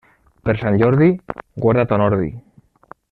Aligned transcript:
Per 0.47 0.53
Sant 0.61 0.77
Jordi, 0.83 1.09
guarda 1.67 1.85
ton 1.93 2.09
ordi. 2.11 2.33